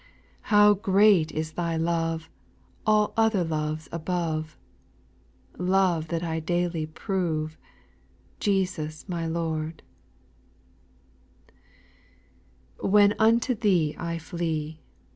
[0.49, 2.27] how great is Thy love,
[2.87, 4.57] All other loves above,
[5.59, 7.55] Love that I daily prove,
[8.39, 9.83] Jesus my Lord
[11.53, 12.89] I 8.
[12.89, 14.79] When unto Thee I flee.